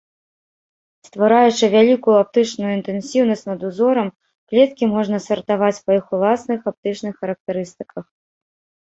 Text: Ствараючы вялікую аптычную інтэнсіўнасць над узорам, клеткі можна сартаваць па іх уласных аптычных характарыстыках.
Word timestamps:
Ствараючы 1.07 1.65
вялікую 1.75 2.15
аптычную 2.23 2.71
інтэнсіўнасць 2.77 3.47
над 3.51 3.59
узорам, 3.71 4.07
клеткі 4.49 4.85
можна 4.97 5.17
сартаваць 5.29 5.73
па 5.85 5.91
іх 6.03 6.13
уласных 6.19 6.59
аптычных 6.77 7.13
характарыстыках. 7.25 8.05